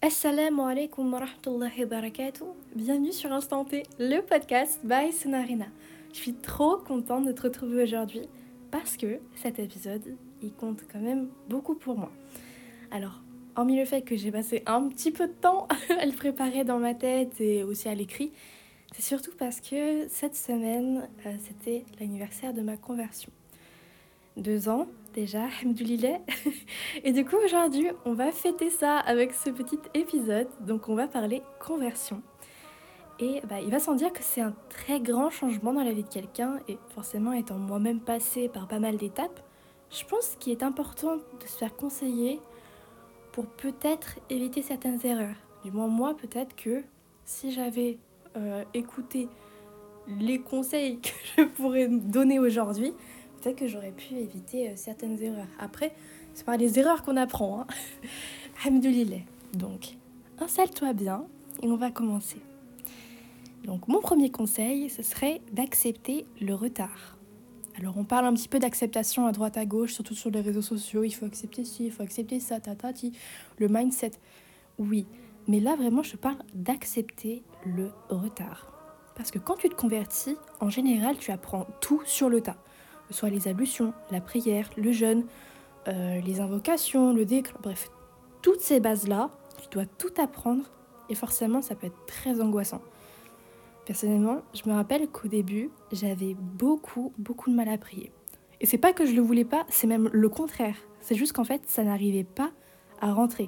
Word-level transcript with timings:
Assalamu 0.00 0.62
alaikum 0.62 1.12
wa 1.12 1.18
rahmatullahi 1.18 1.80
wa 1.80 1.86
barakatuh. 1.86 2.44
Bienvenue 2.76 3.12
sur 3.12 3.32
Instant 3.32 3.64
T, 3.64 3.82
le 3.98 4.20
podcast 4.20 4.78
by 4.84 5.12
Sonarina. 5.12 5.66
Je 6.12 6.18
suis 6.18 6.34
trop 6.34 6.76
contente 6.76 7.26
de 7.26 7.32
te 7.32 7.42
retrouver 7.42 7.82
aujourd'hui 7.82 8.28
parce 8.70 8.96
que 8.96 9.18
cet 9.34 9.58
épisode, 9.58 10.14
il 10.40 10.52
compte 10.52 10.84
quand 10.92 11.00
même 11.00 11.26
beaucoup 11.48 11.74
pour 11.74 11.98
moi. 11.98 12.12
Alors, 12.92 13.20
hormis 13.56 13.76
le 13.76 13.84
fait 13.84 14.02
que 14.02 14.14
j'ai 14.14 14.30
passé 14.30 14.62
un 14.66 14.86
petit 14.88 15.10
peu 15.10 15.26
de 15.26 15.32
temps 15.32 15.66
à 16.00 16.06
le 16.06 16.12
préparer 16.12 16.62
dans 16.62 16.78
ma 16.78 16.94
tête 16.94 17.40
et 17.40 17.64
aussi 17.64 17.88
à 17.88 17.94
l'écrit, 17.96 18.30
c'est 18.94 19.02
surtout 19.02 19.32
parce 19.36 19.60
que 19.60 20.06
cette 20.06 20.36
semaine, 20.36 21.08
euh, 21.26 21.34
c'était 21.40 21.84
l'anniversaire 21.98 22.54
de 22.54 22.60
ma 22.60 22.76
conversion. 22.76 23.32
Deux 24.36 24.68
ans 24.68 24.86
déjà, 25.14 25.44
Hamdoulillah. 25.62 26.18
Et 27.04 27.12
du 27.12 27.24
coup, 27.24 27.36
aujourd'hui, 27.44 27.88
on 28.04 28.14
va 28.14 28.32
fêter 28.32 28.70
ça 28.70 28.98
avec 28.98 29.32
ce 29.32 29.50
petit 29.50 29.78
épisode. 29.94 30.48
Donc, 30.60 30.88
on 30.88 30.94
va 30.94 31.08
parler 31.08 31.42
conversion. 31.60 32.22
Et 33.20 33.40
bah, 33.48 33.60
il 33.60 33.70
va 33.70 33.80
sans 33.80 33.94
dire 33.94 34.12
que 34.12 34.22
c'est 34.22 34.40
un 34.40 34.54
très 34.68 35.00
grand 35.00 35.30
changement 35.30 35.72
dans 35.72 35.82
la 35.82 35.92
vie 35.92 36.04
de 36.04 36.08
quelqu'un. 36.08 36.60
Et 36.68 36.78
forcément, 36.94 37.32
étant 37.32 37.58
moi-même 37.58 38.00
passé 38.00 38.48
par 38.48 38.68
pas 38.68 38.78
mal 38.78 38.96
d'étapes, 38.96 39.40
je 39.90 40.04
pense 40.04 40.36
qu'il 40.38 40.52
est 40.52 40.62
important 40.62 41.16
de 41.16 41.46
se 41.46 41.56
faire 41.56 41.74
conseiller 41.74 42.40
pour 43.32 43.46
peut-être 43.46 44.18
éviter 44.30 44.62
certaines 44.62 45.04
erreurs. 45.04 45.36
Du 45.64 45.70
moins, 45.70 45.88
moi, 45.88 46.14
peut-être 46.16 46.54
que 46.54 46.82
si 47.24 47.52
j'avais 47.52 47.98
euh, 48.36 48.64
écouté 48.74 49.28
les 50.06 50.38
conseils 50.38 51.00
que 51.02 51.08
je 51.36 51.42
pourrais 51.44 51.88
donner 51.88 52.38
aujourd'hui, 52.38 52.94
peut-être 53.40 53.56
que 53.56 53.68
j'aurais 53.68 53.92
pu 53.92 54.14
éviter 54.14 54.68
euh, 54.68 54.72
certaines 54.76 55.20
erreurs. 55.22 55.46
Après, 55.58 55.92
c'est 56.34 56.46
pas 56.46 56.58
des 56.58 56.78
erreurs 56.78 57.02
qu'on 57.02 57.16
apprend. 57.16 57.60
Hein. 57.60 57.66
Hamdoulillah. 58.66 59.22
Donc, 59.54 59.96
installe-toi 60.38 60.92
bien 60.92 61.24
et 61.62 61.66
on 61.66 61.76
va 61.76 61.90
commencer. 61.90 62.38
Donc, 63.64 63.88
mon 63.88 64.00
premier 64.00 64.30
conseil, 64.30 64.88
ce 64.90 65.02
serait 65.02 65.40
d'accepter 65.52 66.26
le 66.40 66.54
retard. 66.54 67.16
Alors, 67.78 67.96
on 67.96 68.04
parle 68.04 68.26
un 68.26 68.34
petit 68.34 68.48
peu 68.48 68.58
d'acceptation 68.58 69.26
à 69.26 69.32
droite 69.32 69.56
à 69.56 69.64
gauche, 69.64 69.92
surtout 69.92 70.14
sur 70.14 70.30
les 70.30 70.40
réseaux 70.40 70.62
sociaux. 70.62 71.04
Il 71.04 71.12
faut 71.12 71.26
accepter 71.26 71.64
ci, 71.64 71.86
il 71.86 71.92
faut 71.92 72.02
accepter 72.02 72.40
ça, 72.40 72.60
tatati, 72.60 73.12
le 73.58 73.68
mindset. 73.68 74.12
Oui, 74.78 75.06
mais 75.46 75.60
là, 75.60 75.76
vraiment, 75.76 76.02
je 76.02 76.16
parle 76.16 76.38
d'accepter 76.54 77.42
le 77.64 77.90
retard. 78.08 78.72
Parce 79.14 79.30
que 79.30 79.38
quand 79.38 79.56
tu 79.56 79.68
te 79.68 79.74
convertis, 79.74 80.36
en 80.60 80.70
général, 80.70 81.18
tu 81.18 81.30
apprends 81.30 81.66
tout 81.80 82.02
sur 82.04 82.28
le 82.28 82.40
tas 82.40 82.56
soit 83.10 83.30
les 83.30 83.48
ablutions, 83.48 83.92
la 84.10 84.20
prière, 84.20 84.70
le 84.76 84.92
jeûne, 84.92 85.24
euh, 85.88 86.20
les 86.20 86.40
invocations, 86.40 87.12
le 87.12 87.24
décret, 87.24 87.54
bref, 87.62 87.90
toutes 88.42 88.60
ces 88.60 88.80
bases-là, 88.80 89.30
tu 89.62 89.68
dois 89.70 89.86
tout 89.86 90.12
apprendre 90.20 90.64
et 91.08 91.14
forcément 91.14 91.62
ça 91.62 91.74
peut 91.74 91.86
être 91.86 92.06
très 92.06 92.40
angoissant. 92.40 92.82
Personnellement, 93.86 94.42
je 94.52 94.68
me 94.68 94.74
rappelle 94.74 95.08
qu'au 95.08 95.28
début, 95.28 95.70
j'avais 95.92 96.34
beaucoup, 96.34 97.12
beaucoup 97.16 97.50
de 97.50 97.56
mal 97.56 97.68
à 97.68 97.78
prier. 97.78 98.12
Et 98.60 98.66
c'est 98.66 98.78
pas 98.78 98.92
que 98.92 99.06
je 99.06 99.12
le 99.12 99.22
voulais 99.22 99.46
pas, 99.46 99.64
c'est 99.70 99.86
même 99.86 100.10
le 100.12 100.28
contraire. 100.28 100.76
C'est 101.00 101.14
juste 101.14 101.32
qu'en 101.32 101.44
fait, 101.44 101.62
ça 101.66 101.84
n'arrivait 101.84 102.24
pas 102.24 102.50
à 103.00 103.12
rentrer. 103.12 103.46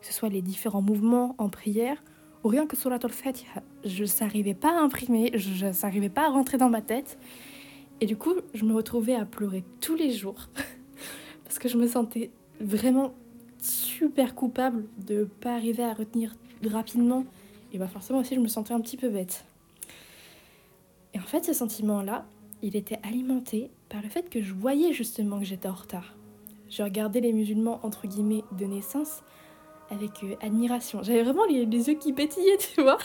Que 0.00 0.06
ce 0.06 0.12
soit 0.12 0.28
les 0.28 0.42
différents 0.42 0.82
mouvements 0.82 1.34
en 1.38 1.48
prière 1.48 2.02
ou 2.44 2.48
rien 2.48 2.66
que 2.66 2.76
sur 2.76 2.90
la 2.90 2.98
Fatiha. 2.98 3.62
Je 3.84 4.04
n'arrivais 4.22 4.54
pas 4.54 4.70
à 4.70 4.80
imprimer, 4.80 5.32
je 5.34 5.66
n'arrivais 5.82 6.08
pas 6.08 6.26
à 6.26 6.30
rentrer 6.30 6.56
dans 6.56 6.70
ma 6.70 6.82
tête. 6.82 7.18
Et 8.00 8.06
du 8.06 8.16
coup, 8.16 8.34
je 8.54 8.64
me 8.64 8.74
retrouvais 8.74 9.14
à 9.14 9.24
pleurer 9.24 9.64
tous 9.80 9.94
les 9.94 10.10
jours 10.10 10.48
parce 11.44 11.58
que 11.58 11.68
je 11.68 11.76
me 11.76 11.86
sentais 11.86 12.30
vraiment 12.60 13.12
super 13.58 14.34
coupable 14.34 14.86
de 15.06 15.24
pas 15.24 15.54
arriver 15.54 15.84
à 15.84 15.92
retenir 15.92 16.34
rapidement. 16.66 17.24
Et 17.72 17.78
bah 17.78 17.88
forcément 17.88 18.20
aussi, 18.20 18.34
je 18.34 18.40
me 18.40 18.48
sentais 18.48 18.72
un 18.72 18.80
petit 18.80 18.96
peu 18.96 19.08
bête. 19.10 19.44
Et 21.14 21.18
en 21.18 21.24
fait, 21.24 21.44
ce 21.44 21.52
sentiment-là, 21.52 22.26
il 22.62 22.76
était 22.76 22.98
alimenté 23.02 23.70
par 23.88 24.02
le 24.02 24.08
fait 24.08 24.30
que 24.30 24.42
je 24.42 24.54
voyais 24.54 24.92
justement 24.92 25.38
que 25.38 25.44
j'étais 25.44 25.68
en 25.68 25.74
retard. 25.74 26.14
Je 26.68 26.82
regardais 26.82 27.20
les 27.20 27.32
musulmans, 27.32 27.80
entre 27.82 28.06
guillemets, 28.06 28.44
de 28.52 28.64
naissance 28.64 29.22
avec 29.90 30.22
euh, 30.22 30.36
admiration. 30.40 31.02
J'avais 31.02 31.22
vraiment 31.22 31.44
les, 31.46 31.66
les, 31.66 31.88
yeux 31.88 31.98
qui 31.98 32.12
pétillaient, 32.12 32.58
tu 32.74 32.82
vois. 32.82 32.98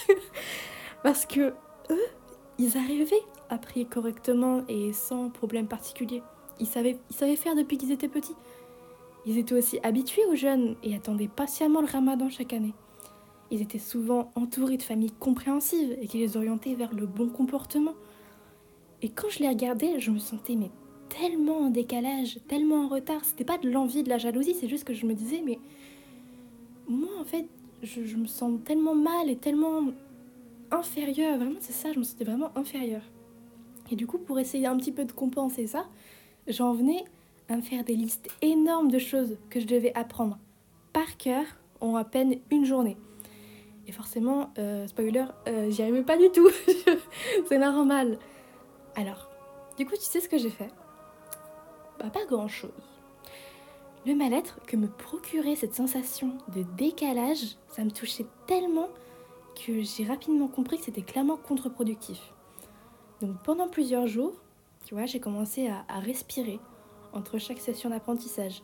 Parce 1.03 1.25
que 1.25 1.53
eux, 1.89 2.07
ils 2.59 2.77
arrivaient 2.77 3.23
prier 3.57 3.85
correctement 3.85 4.63
et 4.67 4.93
sans 4.93 5.29
problème 5.29 5.67
particulier. 5.67 6.21
Ils 6.59 6.67
savaient, 6.67 6.97
ils 7.09 7.15
savaient 7.15 7.35
faire 7.35 7.55
depuis 7.55 7.77
qu'ils 7.77 7.91
étaient 7.91 8.07
petits. 8.07 8.35
Ils 9.25 9.37
étaient 9.37 9.55
aussi 9.55 9.79
habitués 9.83 10.25
aux 10.25 10.35
jeunes 10.35 10.75
et 10.83 10.95
attendaient 10.95 11.27
patiemment 11.27 11.81
le 11.81 11.87
ramadan 11.87 12.29
chaque 12.29 12.53
année. 12.53 12.73
Ils 13.51 13.61
étaient 13.61 13.79
souvent 13.79 14.31
entourés 14.35 14.77
de 14.77 14.83
familles 14.83 15.13
compréhensives 15.19 15.97
et 16.01 16.07
qui 16.07 16.17
les 16.17 16.37
orientaient 16.37 16.75
vers 16.75 16.93
le 16.93 17.05
bon 17.05 17.29
comportement. 17.29 17.93
Et 19.01 19.09
quand 19.09 19.29
je 19.29 19.39
les 19.39 19.49
regardais, 19.49 19.99
je 19.99 20.11
me 20.11 20.19
sentais 20.19 20.55
mais 20.55 20.71
tellement 21.09 21.59
en 21.59 21.69
décalage, 21.69 22.39
tellement 22.47 22.85
en 22.85 22.87
retard. 22.87 23.23
C'était 23.23 23.43
pas 23.43 23.57
de 23.57 23.69
l'envie, 23.69 24.03
de 24.03 24.09
la 24.09 24.17
jalousie, 24.17 24.55
c'est 24.55 24.67
juste 24.67 24.83
que 24.83 24.93
je 24.93 25.05
me 25.05 25.13
disais 25.13 25.41
mais 25.45 25.59
moi 26.87 27.11
en 27.19 27.25
fait, 27.25 27.47
je, 27.83 28.03
je 28.03 28.17
me 28.17 28.27
sens 28.27 28.59
tellement 28.63 28.95
mal 28.95 29.29
et 29.29 29.35
tellement 29.35 29.91
inférieure. 30.71 31.37
Vraiment, 31.37 31.57
c'est 31.59 31.73
ça, 31.73 31.91
je 31.91 31.99
me 31.99 32.03
sentais 32.03 32.25
vraiment 32.25 32.51
inférieure. 32.55 33.03
Et 33.91 33.95
du 33.95 34.07
coup, 34.07 34.17
pour 34.17 34.39
essayer 34.39 34.67
un 34.67 34.77
petit 34.77 34.91
peu 34.91 35.05
de 35.05 35.11
compenser 35.11 35.67
ça, 35.67 35.85
j'en 36.47 36.73
venais 36.73 37.03
à 37.49 37.55
me 37.55 37.61
faire 37.61 37.83
des 37.83 37.95
listes 37.95 38.29
énormes 38.41 38.89
de 38.89 38.99
choses 38.99 39.37
que 39.49 39.59
je 39.59 39.67
devais 39.67 39.93
apprendre 39.95 40.37
par 40.93 41.17
cœur 41.17 41.45
en 41.81 41.95
à 41.95 42.03
peine 42.03 42.37
une 42.51 42.65
journée. 42.65 42.97
Et 43.87 43.91
forcément, 43.91 44.51
euh, 44.57 44.87
spoiler, 44.87 45.25
euh, 45.47 45.69
j'y 45.69 45.83
arrivais 45.83 46.03
pas 46.03 46.17
du 46.17 46.29
tout. 46.31 46.49
c'est 47.47 47.59
normal. 47.59 48.17
Alors, 48.95 49.29
du 49.77 49.85
coup, 49.85 49.95
tu 49.95 50.01
sais 50.01 50.21
ce 50.21 50.29
que 50.29 50.37
j'ai 50.37 50.49
fait? 50.49 50.69
Bah, 51.99 52.09
pas 52.09 52.25
grand 52.25 52.47
chose. 52.47 52.71
Le 54.05 54.15
mal-être 54.15 54.59
que 54.67 54.77
me 54.77 54.87
procurait 54.87 55.55
cette 55.55 55.73
sensation 55.73 56.37
de 56.55 56.63
décalage, 56.77 57.57
ça 57.67 57.83
me 57.83 57.91
touchait 57.91 58.25
tellement 58.47 58.89
que 59.55 59.81
j'ai 59.81 60.05
rapidement 60.05 60.47
compris 60.47 60.77
que 60.77 60.85
c'était 60.85 61.01
clairement 61.01 61.37
contre-productif. 61.37 62.34
Donc 63.21 63.41
pendant 63.43 63.67
plusieurs 63.67 64.07
jours, 64.07 64.33
tu 64.85 64.93
vois, 64.93 65.05
j'ai 65.05 65.19
commencé 65.19 65.67
à, 65.67 65.99
respirer 65.99 66.59
entre 67.13 67.39
chaque 67.39 67.59
session 67.59 67.89
d'apprentissage. 67.89 68.61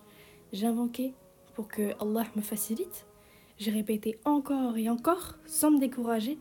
J'ai 0.53 0.67
invoqué 0.67 1.13
pour 1.55 1.67
que 1.67 1.93
Allah 2.01 2.25
me 2.35 2.41
facilite. 2.41 3.05
J'ai 3.57 3.71
répété 3.71 4.19
encore 4.25 4.77
et 4.77 4.89
encore 4.89 5.35
sans 5.45 5.71
me 5.71 5.79
décourager. 5.79 6.37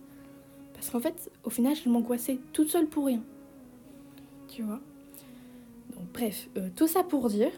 Parce 0.75 0.91
qu'en 0.91 1.01
fait, 1.01 1.31
au 1.45 1.51
final, 1.51 1.75
je 1.77 1.89
m'angoissais 1.89 2.39
toute 2.53 2.69
seule 2.69 2.89
pour 2.89 3.07
rien. 3.07 3.23
Tu 4.49 4.63
vois? 4.63 4.81
Donc 5.97 6.13
bref, 6.13 6.49
euh, 6.57 6.69
tout 6.75 6.87
ça 6.87 7.05
pour 7.05 7.29
dire, 7.29 7.53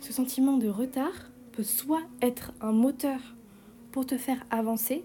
ce 0.00 0.12
sentiment 0.12 0.56
de 0.56 0.68
retard 0.68 1.30
peut 1.52 1.62
soit 1.62 2.02
être 2.20 2.52
un 2.60 2.72
moteur 2.72 3.20
pour 3.92 4.06
te 4.06 4.18
faire 4.18 4.44
avancer, 4.50 5.04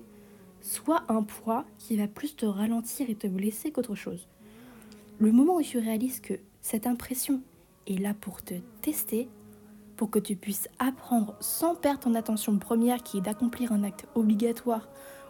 soit 0.61 1.03
un 1.07 1.23
poids 1.23 1.65
qui 1.77 1.95
va 1.95 2.07
plus 2.07 2.35
te 2.35 2.45
ralentir 2.45 3.09
et 3.09 3.15
te 3.15 3.27
blesser 3.27 3.71
qu'autre 3.71 3.95
chose. 3.95 4.27
Le 5.21 5.31
moment 5.31 5.57
où 5.57 5.61
tu 5.61 5.77
réalises 5.77 6.19
que 6.19 6.33
cette 6.61 6.87
impression 6.87 7.41
est 7.85 8.01
là 8.01 8.15
pour 8.19 8.41
te 8.41 8.55
tester, 8.81 9.29
pour 9.95 10.09
que 10.09 10.17
tu 10.17 10.35
puisses 10.35 10.67
apprendre 10.79 11.35
sans 11.39 11.75
perdre 11.75 11.99
ton 11.99 12.15
attention 12.15 12.57
première 12.57 13.03
qui 13.03 13.19
est 13.19 13.21
d'accomplir 13.21 13.71
un 13.71 13.83
acte 13.83 14.07
obligatoire 14.15 14.89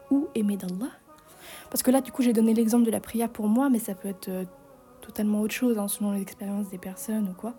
ou 0.10 0.30
aimer 0.34 0.56
d'Allah. 0.56 0.94
Parce 1.70 1.84
que 1.84 1.92
là, 1.92 2.00
du 2.00 2.14
coup, 2.14 2.22
j'ai 2.22 2.32
donné 2.32 2.54
l'exemple 2.54 2.86
de 2.86 2.90
la 2.90 3.02
prière 3.02 3.28
pour 3.28 3.50
moi, 3.50 3.70
mais 3.70 3.80
ça 3.80 3.94
peut 3.94 4.08
être 4.08 4.30
euh, 4.30 4.46
totalement 5.02 5.42
autre 5.42 5.54
chose 5.54 5.78
hein, 5.78 5.90
selon 5.90 6.14
les 6.14 6.22
expériences 6.22 6.70
des 6.70 6.78
personnes 6.78 7.28
ou 7.28 7.34
quoi. 7.34 7.54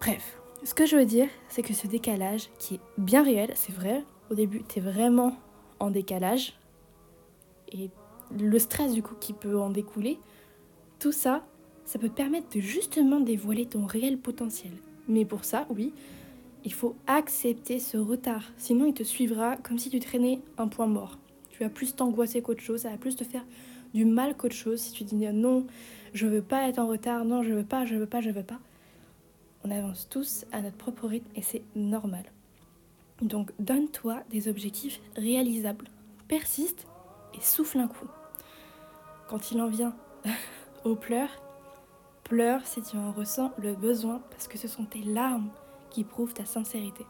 Bref, 0.00 0.42
ce 0.64 0.74
que 0.74 0.84
je 0.84 0.96
veux 0.96 1.06
dire, 1.06 1.28
c'est 1.48 1.62
que 1.62 1.74
ce 1.74 1.86
décalage 1.86 2.50
qui 2.58 2.74
est 2.74 2.80
bien 2.98 3.22
réel, 3.22 3.52
c'est 3.54 3.72
vrai, 3.72 4.02
au 4.32 4.34
début, 4.34 4.64
tu 4.64 4.80
es 4.80 4.82
vraiment 4.82 5.36
en 5.78 5.92
décalage. 5.92 6.58
Et 7.70 7.88
le 8.36 8.58
stress 8.58 8.94
du 8.94 9.02
coup 9.04 9.14
qui 9.20 9.32
peut 9.32 9.60
en 9.60 9.70
découler, 9.70 10.18
tout 11.02 11.10
ça, 11.10 11.44
ça 11.84 11.98
peut 11.98 12.08
te 12.08 12.14
permettre 12.14 12.46
de 12.54 12.60
justement 12.60 13.18
dévoiler 13.18 13.66
ton 13.66 13.86
réel 13.86 14.18
potentiel. 14.18 14.70
Mais 15.08 15.24
pour 15.24 15.44
ça, 15.44 15.66
oui, 15.68 15.92
il 16.64 16.72
faut 16.72 16.94
accepter 17.08 17.80
ce 17.80 17.96
retard. 17.96 18.44
Sinon, 18.56 18.86
il 18.86 18.94
te 18.94 19.02
suivra 19.02 19.56
comme 19.56 19.80
si 19.80 19.90
tu 19.90 19.98
traînais 19.98 20.38
un 20.58 20.68
point 20.68 20.86
mort. 20.86 21.18
Tu 21.50 21.64
vas 21.64 21.70
plus 21.70 21.96
t'angoisser 21.96 22.40
qu'autre 22.40 22.62
chose, 22.62 22.82
ça 22.82 22.90
va 22.90 22.98
plus 22.98 23.16
te 23.16 23.24
faire 23.24 23.44
du 23.94 24.04
mal 24.04 24.36
qu'autre 24.36 24.54
chose. 24.54 24.78
Si 24.78 24.92
tu 24.92 25.02
dis 25.02 25.16
non, 25.16 25.66
je 26.14 26.28
veux 26.28 26.40
pas 26.40 26.68
être 26.68 26.78
en 26.78 26.86
retard, 26.86 27.24
non, 27.24 27.42
je 27.42 27.52
veux 27.52 27.64
pas, 27.64 27.84
je 27.84 27.96
veux 27.96 28.06
pas, 28.06 28.20
je 28.20 28.30
veux 28.30 28.44
pas. 28.44 28.60
On 29.64 29.72
avance 29.72 30.08
tous 30.08 30.44
à 30.52 30.62
notre 30.62 30.76
propre 30.76 31.08
rythme 31.08 31.30
et 31.34 31.42
c'est 31.42 31.62
normal. 31.74 32.26
Donc 33.22 33.50
donne-toi 33.58 34.22
des 34.30 34.46
objectifs 34.46 35.00
réalisables. 35.16 35.88
Persiste 36.28 36.86
et 37.34 37.40
souffle 37.40 37.80
un 37.80 37.88
coup. 37.88 38.06
Quand 39.28 39.50
il 39.50 39.60
en 39.60 39.68
vient 39.68 39.96
aux 40.84 40.94
pleurs, 40.94 41.42
pleure 42.24 42.66
si 42.66 42.82
tu 42.82 42.96
en 42.96 43.12
ressens 43.12 43.52
le 43.58 43.74
besoin 43.74 44.20
parce 44.30 44.48
que 44.48 44.58
ce 44.58 44.68
sont 44.68 44.84
tes 44.84 45.02
larmes 45.02 45.50
qui 45.90 46.04
prouvent 46.04 46.34
ta 46.34 46.44
sincérité. 46.44 47.04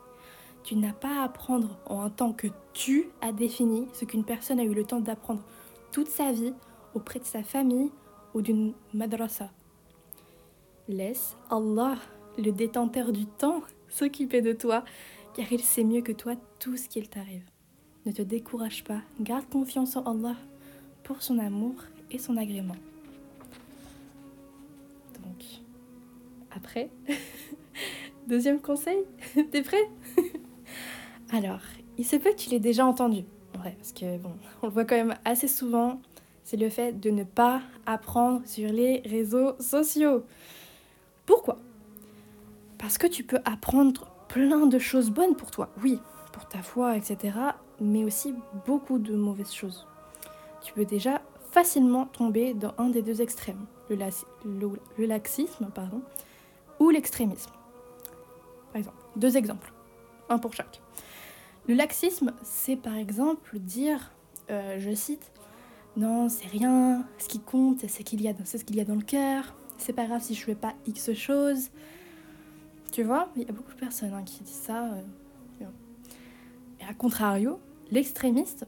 tu 0.65 0.77
n'as 0.77 0.93
pas 0.93 1.21
à 1.21 1.25
apprendre 1.25 1.77
en 1.87 2.03
un 2.03 2.11
temps 2.11 2.33
que 2.33 2.47
tu 2.73 3.09
as 3.21 3.33
défini 3.33 3.89
ce 3.93 4.05
qu'une 4.05 4.25
personne 4.25 4.61
a 4.61 4.65
eu 4.65 4.75
le 4.75 4.85
temps 4.85 5.01
d'apprendre 5.01 5.43
toute 5.91 6.09
sa 6.09 6.31
vie 6.31 6.55
auprès 6.95 7.19
de 7.19 7.25
sa 7.25 7.43
famille 7.43 7.91
ou 8.35 8.43
d'une 8.43 8.73
madrasa. 8.95 9.51
Laisse 10.89 11.37
Allah, 11.51 11.97
le 12.39 12.51
détenteur 12.51 13.13
du 13.13 13.27
temps, 13.27 13.63
s'occuper 13.89 14.41
de 14.41 14.53
toi, 14.53 14.85
car 15.35 15.53
il 15.53 15.61
sait 15.61 15.85
mieux 15.85 16.03
que 16.03 16.13
toi 16.13 16.35
tout 16.59 16.77
ce 16.77 16.89
qu'il 16.89 17.09
t'arrive. 17.09 17.45
Ne 18.07 18.13
te 18.13 18.23
décourage 18.23 18.85
pas, 18.85 19.01
garde 19.21 19.49
confiance 19.49 19.97
en 19.97 20.05
Allah 20.05 20.37
pour 21.03 21.23
son 21.23 21.39
amour 21.39 21.75
et 22.11 22.19
son 22.19 22.37
agrément. 22.37 22.77
Donc, 25.33 25.45
après, 26.55 26.91
deuxième 28.27 28.61
conseil, 28.61 29.05
t'es 29.51 29.63
prêt? 29.63 29.91
Alors, 31.33 31.61
il 31.97 32.05
se 32.05 32.17
peut 32.17 32.31
que 32.31 32.37
tu 32.37 32.51
l'aies 32.51 32.61
déjà 32.61 32.85
entendu, 32.85 33.25
vrai, 33.55 33.75
parce 33.79 33.93
que 33.93 34.19
bon, 34.19 34.33
on 34.63 34.67
le 34.67 34.73
voit 34.73 34.85
quand 34.85 34.97
même 34.97 35.15
assez 35.25 35.49
souvent, 35.49 36.01
c'est 36.45 36.59
le 36.59 36.69
fait 36.69 37.01
de 37.01 37.11
ne 37.11 37.25
pas 37.25 37.63
apprendre 37.87 38.43
sur 38.45 38.71
les 38.71 39.01
réseaux 39.07 39.55
sociaux. 39.59 40.25
Pourquoi? 41.25 41.59
Parce 42.77 42.99
que 42.99 43.07
tu 43.07 43.25
peux 43.25 43.39
apprendre 43.45 44.11
plein 44.29 44.67
de 44.67 44.79
choses 44.79 45.11
bonnes 45.11 45.37
pour 45.37 45.51
toi, 45.51 45.71
oui, 45.83 45.99
pour 46.33 46.47
ta 46.47 46.63
foi, 46.63 46.97
etc., 46.97 47.39
mais 47.81 48.05
aussi 48.05 48.35
beaucoup 48.67 48.99
de 48.99 49.15
mauvaises 49.15 49.53
choses. 49.53 49.87
Tu 50.63 50.75
peux 50.75 50.85
déjà 50.85 51.23
facilement 51.51 52.07
tomber 52.07 52.53
dans 52.53 52.75
un 52.77 52.91
des 52.91 53.03
deux 53.03 53.23
extrêmes, 53.23 53.67
le, 53.91 55.07
laxisme 55.07 55.71
pardon, 55.75 56.03
ou 56.79 56.91
l'extrémisme. 56.91 57.51
Par 58.73 58.77
exemple, 58.79 58.97
deux 59.17 59.37
exemples, 59.37 59.73
un 60.29 60.39
pour 60.39 60.55
chaque. 60.55 60.81
Le 61.69 61.75
laxisme, 61.75 62.33
c'est 62.43 62.77
par 62.77 62.97
exemple 62.97 63.59
dire, 63.59 64.13
euh, 64.51 64.79
je 64.81 64.95
cite, 64.95 65.31
non, 65.97 66.29
c'est 66.29 66.49
rien, 66.49 67.07
ce 67.19 67.29
qui 67.29 67.39
compte, 67.39 67.81
c'est 67.81 67.89
ce 67.89 68.03
qu'il 68.03 68.23
y 68.23 68.29
a, 68.29 68.85
dans 68.85 68.95
le 68.95 69.03
cœur, 69.03 69.55
c'est 69.79 69.93
pas 69.93 70.07
grave 70.07 70.23
si 70.23 70.35
je 70.35 70.43
fais 70.45 70.55
pas 70.55 70.75
X 70.87 71.13
chose. 71.13 71.71
Tu 72.91 73.03
vois, 73.03 73.29
il 73.37 73.43
y 73.43 73.49
a 73.49 73.53
beaucoup 73.53 73.73
de 73.73 73.79
personnes 73.79 74.13
hein, 74.13 74.23
qui 74.23 74.43
disent 74.43 74.55
ça. 74.55 74.85
Euh, 74.85 75.03
et 76.81 76.85
à 76.85 76.95
contrario, 76.95 77.61
l'extrémiste, 77.91 78.67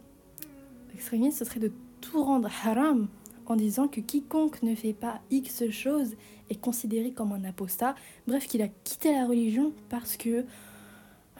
l'extrémiste, 0.92 1.38
ce 1.38 1.44
serait 1.44 1.60
de 1.60 1.72
tout 2.00 2.22
rendre 2.22 2.48
haram 2.64 3.08
en 3.46 3.56
disant 3.56 3.88
que 3.88 4.00
quiconque 4.00 4.62
ne 4.62 4.74
fait 4.74 4.92
pas 4.92 5.20
X 5.30 5.70
chose 5.70 6.14
est 6.50 6.60
considéré 6.60 7.12
comme 7.12 7.32
un 7.32 7.44
apostat. 7.44 7.94
Bref, 8.26 8.46
qu'il 8.46 8.62
a 8.62 8.68
quitté 8.68 9.12
la 9.12 9.26
religion 9.26 9.72
parce 9.88 10.16
que. 10.16 10.44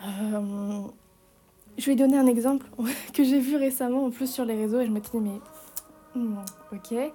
Euh, 0.05 0.83
je 1.77 1.87
vais 1.87 1.97
donner 1.97 2.17
un 2.17 2.27
exemple 2.27 2.67
que 3.13 3.25
j'ai 3.25 3.41
vu 3.41 3.57
récemment 3.57 4.05
en 4.05 4.11
plus 4.11 4.31
sur 4.33 4.45
les 4.45 4.55
réseaux 4.55 4.81
et 4.81 4.87
je 4.87 4.91
me 4.91 5.01
dis 5.01 5.11
mais. 5.15 5.41
Hmm, 6.15 6.37
ok. 6.73 7.13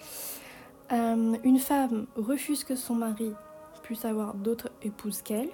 Euh, 0.91 1.37
une 1.43 1.59
femme 1.59 2.07
refuse 2.15 2.63
que 2.63 2.75
son 2.75 2.95
mari 2.95 3.31
puisse 3.83 4.05
avoir 4.05 4.33
d'autres 4.33 4.71
épouses 4.81 5.21
qu'elle. 5.21 5.49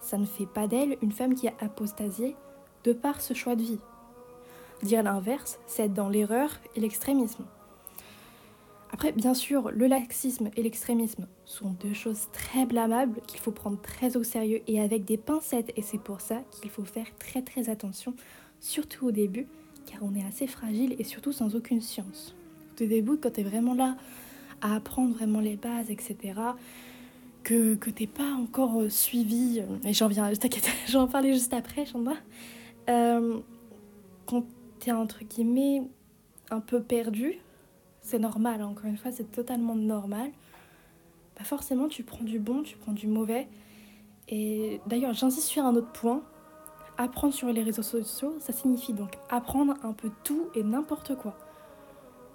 Ça 0.00 0.18
ne 0.18 0.26
fait 0.26 0.46
pas 0.46 0.66
d'elle 0.66 0.96
une 1.02 1.12
femme 1.12 1.34
qui 1.34 1.48
a 1.48 1.54
apostasié 1.60 2.36
de 2.84 2.92
par 2.92 3.20
ce 3.20 3.34
choix 3.34 3.56
de 3.56 3.62
vie. 3.62 3.80
Dire 4.82 5.02
l'inverse, 5.02 5.58
c'est 5.66 5.92
dans 5.92 6.08
l'erreur 6.08 6.50
et 6.76 6.80
l'extrémisme. 6.80 7.44
Après, 8.94 9.10
bien 9.10 9.34
sûr, 9.34 9.72
le 9.72 9.88
laxisme 9.88 10.50
et 10.56 10.62
l'extrémisme 10.62 11.26
sont 11.44 11.70
deux 11.82 11.94
choses 11.94 12.28
très 12.32 12.64
blâmables 12.64 13.20
qu'il 13.26 13.40
faut 13.40 13.50
prendre 13.50 13.82
très 13.82 14.16
au 14.16 14.22
sérieux 14.22 14.62
et 14.68 14.80
avec 14.80 15.04
des 15.04 15.16
pincettes. 15.16 15.72
Et 15.76 15.82
c'est 15.82 15.98
pour 15.98 16.20
ça 16.20 16.44
qu'il 16.52 16.70
faut 16.70 16.84
faire 16.84 17.08
très 17.18 17.42
très 17.42 17.70
attention, 17.70 18.14
surtout 18.60 19.08
au 19.08 19.10
début, 19.10 19.48
car 19.84 19.98
on 20.04 20.14
est 20.14 20.24
assez 20.24 20.46
fragile 20.46 20.94
et 21.00 21.02
surtout 21.02 21.32
sans 21.32 21.56
aucune 21.56 21.80
science. 21.80 22.36
Au 22.80 22.84
début, 22.84 23.16
quand 23.16 23.32
tu 23.32 23.40
es 23.40 23.42
vraiment 23.42 23.74
là 23.74 23.96
à 24.60 24.76
apprendre 24.76 25.12
vraiment 25.12 25.40
les 25.40 25.56
bases, 25.56 25.90
etc., 25.90 26.34
que, 27.42 27.74
que 27.74 27.90
t'es 27.90 28.06
pas 28.06 28.30
encore 28.34 28.80
euh, 28.80 28.90
suivi, 28.90 29.58
euh, 29.58 29.88
et 29.88 29.92
j'en 29.92 30.06
viens, 30.06 30.32
t'inquiète, 30.34 30.70
j'en 30.88 31.08
parlais 31.08 31.32
juste 31.32 31.52
après, 31.52 31.84
Chanda, 31.84 32.14
euh, 32.88 33.40
quand 34.26 34.44
t'es 34.78 34.92
entre 34.92 35.24
guillemets 35.24 35.82
un 36.52 36.60
peu 36.60 36.80
perdu, 36.80 37.40
c'est 38.04 38.18
normal, 38.18 38.60
hein, 38.60 38.66
encore 38.66 38.84
une 38.84 38.98
fois, 38.98 39.10
c'est 39.10 39.32
totalement 39.32 39.74
normal. 39.74 40.30
Bah 41.36 41.42
forcément, 41.42 41.88
tu 41.88 42.02
prends 42.04 42.22
du 42.22 42.38
bon, 42.38 42.62
tu 42.62 42.76
prends 42.76 42.92
du 42.92 43.06
mauvais. 43.06 43.48
Et 44.28 44.80
d'ailleurs, 44.86 45.14
j'insiste 45.14 45.48
sur 45.48 45.64
un 45.64 45.74
autre 45.74 45.90
point. 45.90 46.22
Apprendre 46.98 47.32
sur 47.32 47.48
les 47.48 47.62
réseaux 47.62 47.82
sociaux, 47.82 48.36
ça 48.38 48.52
signifie 48.52 48.92
donc 48.92 49.14
apprendre 49.30 49.74
un 49.82 49.94
peu 49.94 50.10
tout 50.22 50.48
et 50.54 50.62
n'importe 50.62 51.16
quoi. 51.16 51.36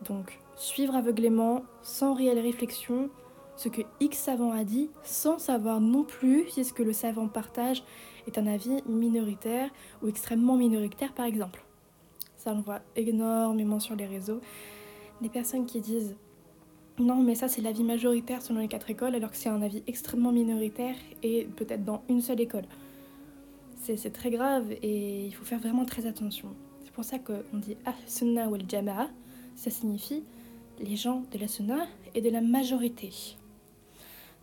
Donc, 0.06 0.40
suivre 0.56 0.96
aveuglément, 0.96 1.64
sans 1.84 2.14
réelle 2.14 2.40
réflexion, 2.40 3.10
ce 3.56 3.70
que 3.70 3.84
X 4.00 4.18
savant 4.18 4.52
a 4.52 4.64
dit, 4.64 4.90
sans 5.04 5.38
savoir 5.38 5.80
non 5.80 6.04
plus 6.04 6.50
si 6.50 6.66
ce 6.66 6.74
que 6.74 6.84
le 6.84 6.94
savant 6.94 7.28
partage 7.28 7.84
est 8.26 8.40
un 8.40 8.48
avis 8.48 8.82
minoritaire 8.88 9.70
ou 10.02 10.08
extrêmement 10.08 10.58
minoritaire, 10.58 11.14
par 11.14 11.28
exemple. 11.28 11.64
Ça, 12.38 12.54
on 12.54 12.62
voit 12.62 12.82
énormément 12.96 13.80
sur 13.80 13.96
les 13.96 14.08
réseaux 14.08 14.42
des 15.22 15.30
personnes 15.30 15.66
qui 15.66 15.82
disent 15.82 16.16
non, 17.00 17.24
mais 17.24 17.36
ça 17.36 17.48
c'est 17.48 17.62
l'avis 17.62 17.84
majoritaire 17.84 18.42
selon 18.42 18.60
les 18.60 18.68
quatre 18.68 18.90
écoles, 18.90 19.16
alors 19.16 19.32
que 19.32 19.38
c'est 19.38 19.50
un 19.50 19.62
avis 19.62 19.84
extrêmement 19.88 20.34
minoritaire 20.34 20.96
et 21.24 21.46
peut-être 21.56 21.86
dans 21.86 22.04
une 22.10 22.22
seule 22.22 22.42
école. 22.42 22.66
C'est 23.82 24.12
très 24.12 24.30
grave 24.30 24.72
et 24.84 25.26
il 25.26 25.34
faut 25.34 25.46
faire 25.46 25.60
vraiment 25.60 25.86
très 25.86 26.06
attention. 26.06 26.50
C'est 26.84 26.92
pour 26.92 27.04
ça 27.04 27.18
qu'on 27.18 27.58
dit 27.58 27.76
Ahl-Sunnah 27.86 28.48
wal 28.50 28.62
Jama'a, 28.68 29.08
ça 29.56 29.72
signifie 29.72 30.24
les 30.80 30.96
gens 30.96 31.24
de 31.32 31.40
la 31.40 31.48
Sunnah 31.48 31.88
et 32.14 32.22
de 32.22 32.30
la 32.30 32.42
majorité. 32.42 33.12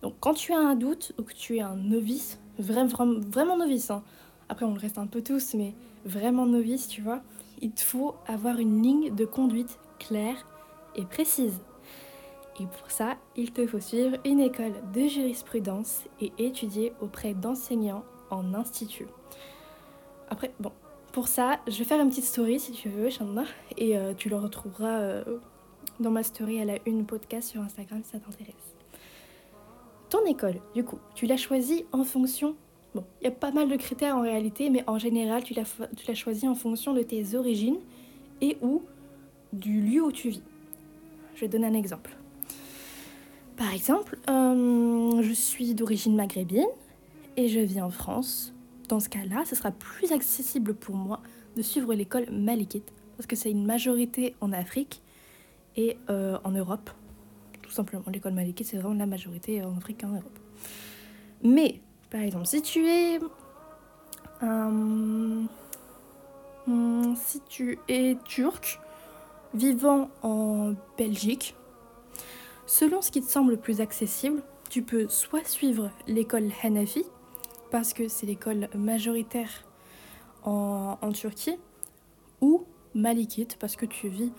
Donc 0.01 0.15
quand 0.19 0.33
tu 0.33 0.51
as 0.51 0.57
un 0.57 0.75
doute 0.75 1.13
ou 1.17 1.23
que 1.23 1.33
tu 1.33 1.57
es 1.57 1.61
un 1.61 1.75
novice, 1.75 2.39
vraiment, 2.59 3.19
vraiment 3.19 3.55
novice, 3.55 3.89
hein. 3.89 4.03
après 4.49 4.65
on 4.65 4.73
le 4.73 4.79
reste 4.79 4.97
un 4.97 5.07
peu 5.07 5.21
tous, 5.21 5.53
mais 5.53 5.73
vraiment 6.05 6.45
novice, 6.45 6.87
tu 6.87 7.01
vois, 7.01 7.21
il 7.61 7.71
te 7.71 7.81
faut 7.81 8.15
avoir 8.27 8.59
une 8.59 8.81
ligne 8.81 9.15
de 9.15 9.25
conduite 9.25 9.79
claire 9.99 10.45
et 10.97 11.05
précise. 11.05 11.59
Et 12.59 12.65
pour 12.65 12.89
ça, 12.89 13.17
il 13.35 13.51
te 13.51 13.65
faut 13.67 13.79
suivre 13.79 14.17
une 14.25 14.39
école 14.39 14.73
de 14.93 15.07
jurisprudence 15.07 16.03
et 16.19 16.33
étudier 16.39 16.93
auprès 17.01 17.33
d'enseignants 17.33 18.03
en 18.31 18.53
institut. 18.55 19.07
Après, 20.29 20.51
bon, 20.59 20.71
pour 21.13 21.27
ça, 21.27 21.59
je 21.67 21.77
vais 21.77 21.83
faire 21.83 22.01
une 22.01 22.09
petite 22.09 22.25
story 22.25 22.59
si 22.59 22.71
tu 22.71 22.89
veux, 22.89 23.09
Chandna, 23.09 23.43
et 23.77 23.97
euh, 23.97 24.13
tu 24.13 24.29
le 24.29 24.37
retrouveras 24.37 24.99
euh, 24.99 25.23
dans 25.99 26.11
ma 26.11 26.23
story 26.23 26.59
à 26.59 26.65
la 26.65 26.77
une 26.85 27.05
podcast 27.05 27.49
sur 27.49 27.61
Instagram 27.61 28.01
si 28.03 28.11
ça 28.11 28.19
t'intéresse. 28.19 28.55
Ton 30.09 30.25
école, 30.25 30.55
du 30.73 30.83
coup, 30.83 30.99
tu 31.15 31.25
l'as 31.25 31.37
choisie 31.37 31.85
en 31.91 32.03
fonction. 32.03 32.55
Bon, 32.95 33.03
il 33.21 33.25
y 33.25 33.27
a 33.27 33.31
pas 33.31 33.51
mal 33.51 33.69
de 33.69 33.75
critères 33.75 34.15
en 34.15 34.21
réalité, 34.21 34.69
mais 34.69 34.83
en 34.87 34.97
général, 34.97 35.43
tu 35.43 35.53
l'as 35.53 36.13
choisi 36.15 36.47
en 36.47 36.55
fonction 36.55 36.93
de 36.93 37.01
tes 37.01 37.35
origines 37.35 37.79
et 38.41 38.57
ou 38.61 38.83
du 39.53 39.81
lieu 39.81 40.03
où 40.03 40.11
tu 40.11 40.29
vis. 40.29 40.43
Je 41.37 41.41
vais 41.41 41.49
donner 41.49 41.67
un 41.67 41.75
exemple. 41.75 42.17
Par 43.57 43.71
exemple, 43.71 44.17
euh, 44.27 45.21
je 45.21 45.33
suis 45.33 45.75
d'origine 45.75 46.15
maghrébine 46.15 46.65
et 47.35 47.47
je 47.47 47.59
vis 47.59 47.79
en 47.79 47.91
France. 47.91 48.55
Dans 48.89 48.99
ce 48.99 49.07
cas-là, 49.07 49.43
ce 49.45 49.55
sera 49.55 49.69
plus 49.69 50.11
accessible 50.11 50.73
pour 50.73 50.95
moi 50.95 51.21
de 51.55 51.61
suivre 51.61 51.93
l'école 51.93 52.25
malikite 52.31 52.91
parce 53.15 53.27
que 53.27 53.35
c'est 53.35 53.51
une 53.51 53.67
majorité 53.67 54.35
en 54.41 54.51
Afrique 54.51 55.03
et 55.75 55.97
euh, 56.09 56.39
en 56.43 56.49
Europe. 56.49 56.89
Tout 57.61 57.69
simplement, 57.69 58.05
l'école 58.11 58.33
malikite, 58.33 58.65
c'est 58.65 58.77
vraiment 58.77 58.95
la 58.95 59.05
majorité 59.05 59.61
en 59.61 59.77
Afrique 59.77 60.01
et 60.01 60.05
en 60.07 60.13
Europe. 60.13 60.39
Mais, 61.43 61.81
par 62.09 62.21
exemple, 62.21 62.47
si 62.47 62.63
tu 62.63 62.87
es... 62.87 63.19
Euh, 64.41 65.43
si 67.15 67.41
tu 67.47 67.77
es 67.87 68.17
turc, 68.25 68.79
vivant 69.53 70.09
en 70.23 70.73
Belgique, 70.97 71.55
selon 72.65 73.01
ce 73.01 73.11
qui 73.11 73.21
te 73.21 73.29
semble 73.29 73.51
le 73.51 73.57
plus 73.57 73.81
accessible, 73.81 74.41
tu 74.69 74.81
peux 74.81 75.07
soit 75.07 75.47
suivre 75.47 75.91
l'école 76.07 76.49
Hanafi, 76.63 77.05
parce 77.71 77.93
que 77.93 78.07
c'est 78.07 78.25
l'école 78.25 78.69
majoritaire 78.75 79.49
en, 80.43 81.11
Turquie, 81.13 81.57
ou 82.41 82.63
Malikite, 82.95 83.57
parce 83.59 83.75
que 83.75 83.85
tu 83.85 84.07
vis 84.07 84.31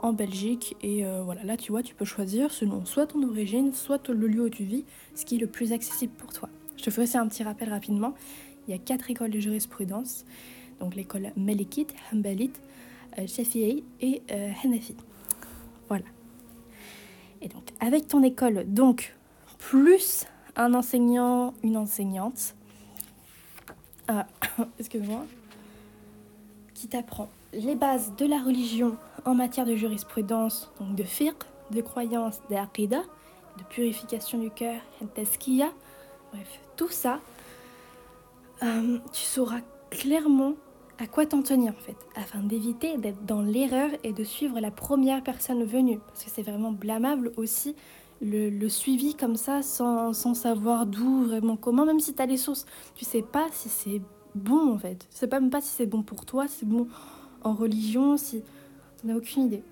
en 0.00 0.12
Belgique. 0.12 0.76
Et 0.82 1.06
euh, 1.06 1.22
voilà, 1.22 1.42
là 1.44 1.56
tu 1.56 1.72
vois, 1.72 1.82
tu 1.82 1.94
peux 1.94 2.04
choisir 2.04 2.50
selon 2.50 2.84
soit 2.84 3.06
ton 3.06 3.22
origine, 3.22 3.72
soit 3.72 4.08
le 4.08 4.26
lieu 4.26 4.44
où 4.44 4.50
tu 4.50 4.64
vis, 4.64 4.84
ce 5.14 5.24
qui 5.24 5.36
est 5.36 5.38
le 5.38 5.46
plus 5.46 5.72
accessible 5.72 6.12
pour 6.14 6.32
toi. 6.32 6.48
Je 6.76 6.84
te 6.84 7.00
aussi 7.00 7.16
un 7.16 7.26
petit 7.26 7.42
rappel 7.42 7.70
rapidement. 7.70 8.14
Il 8.66 8.72
y 8.72 8.74
a 8.74 8.78
quatre 8.78 9.10
écoles 9.10 9.30
de 9.30 9.40
jurisprudence. 9.40 10.24
Donc 10.80 10.94
l'école 10.94 11.32
Malikite, 11.36 11.94
Hanbalite, 12.12 12.60
Shafi'i 13.26 13.84
et 14.00 14.22
euh, 14.30 14.50
Hanafi. 14.62 14.94
Voilà. 15.88 16.04
Et 17.40 17.48
donc, 17.48 17.62
avec 17.80 18.08
ton 18.08 18.22
école, 18.22 18.64
donc, 18.66 19.14
plus 19.58 20.26
un 20.56 20.74
enseignant, 20.74 21.54
une 21.62 21.76
enseignante, 21.76 22.54
ah, 24.08 24.26
excuse-moi, 24.78 25.24
qui 26.74 26.88
t'apprend 26.88 27.28
les 27.52 27.74
bases 27.74 28.12
de 28.16 28.26
la 28.26 28.38
religion 28.38 28.96
en 29.24 29.34
matière 29.34 29.66
de 29.66 29.74
jurisprudence, 29.74 30.70
donc 30.80 30.94
de 30.94 31.02
fiqh, 31.02 31.34
de 31.70 31.80
croyance, 31.80 32.40
d'aqida, 32.50 33.02
de 33.58 33.64
purification 33.64 34.38
du 34.38 34.50
cœur, 34.50 34.80
taskiya, 35.14 35.70
bref, 36.32 36.60
tout 36.76 36.90
ça, 36.90 37.20
euh, 38.62 38.98
tu 39.12 39.22
sauras 39.22 39.60
clairement 39.90 40.54
à 40.98 41.06
quoi 41.06 41.26
t'en 41.26 41.42
tenir 41.42 41.72
en 41.72 41.82
fait, 41.82 41.96
afin 42.16 42.40
d'éviter 42.42 42.98
d'être 42.98 43.24
dans 43.24 43.40
l'erreur 43.40 43.90
et 44.02 44.12
de 44.12 44.24
suivre 44.24 44.58
la 44.58 44.70
première 44.70 45.22
personne 45.22 45.64
venue, 45.64 45.98
parce 45.98 46.24
que 46.24 46.30
c'est 46.30 46.42
vraiment 46.42 46.72
blâmable 46.72 47.32
aussi 47.36 47.76
le, 48.20 48.68
suivi 48.68 49.14
comme 49.14 49.36
ça 49.36 49.62
sans, 49.62 50.12
savoir 50.34 50.86
d'où, 50.86 51.24
vraiment 51.24 51.56
comment, 51.56 51.86
même 51.86 52.00
si 52.00 52.14
tu 52.14 52.22
as 52.22 52.26
les 52.26 52.36
sources, 52.36 52.66
tu 52.96 53.04
sais 53.04 53.22
pas 53.22 53.46
si 53.52 53.68
c'est 53.68 54.02
bon 54.34 54.72
en 54.72 54.78
fait, 54.78 55.06
tu 55.10 55.16
sais 55.16 55.28
pas 55.28 55.38
même 55.38 55.50
pas 55.50 55.60
si 55.60 55.68
c'est 55.68 55.86
bon 55.86 56.02
pour 56.02 56.26
toi, 56.26 56.48
si 56.48 56.60
c'est 56.60 56.68
bon 56.68 56.88
en 57.42 57.54
religion, 57.54 58.16
si 58.16 58.42
tu 59.00 59.06
n'as 59.06 59.16
aucune 59.16 59.44
idée. 59.44 59.62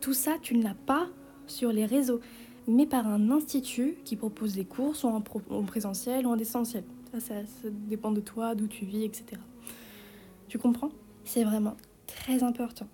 tout 0.00 0.14
ça, 0.14 0.36
tu 0.40 0.56
ne 0.56 0.62
l'as 0.62 0.76
pas 0.86 1.08
sur 1.48 1.72
les 1.72 1.84
réseaux, 1.84 2.20
mais 2.68 2.86
par 2.86 3.08
un 3.08 3.32
institut 3.32 3.96
qui 4.04 4.14
propose 4.14 4.54
des 4.54 4.64
cours, 4.64 4.94
soit 4.94 5.10
en, 5.10 5.24
en 5.50 5.62
présentiel 5.64 6.28
ou 6.28 6.30
en 6.30 6.36
distanciel. 6.36 6.84
Ça, 7.12 7.20
ça, 7.20 7.34
ça 7.46 7.68
dépend 7.70 8.12
de 8.12 8.20
toi, 8.20 8.54
d'où 8.54 8.66
tu 8.66 8.84
vis, 8.84 9.04
etc. 9.04 9.40
Tu 10.48 10.58
comprends? 10.58 10.90
C'est 11.24 11.44
vraiment 11.44 11.76
très 12.06 12.42
important. 12.42 12.86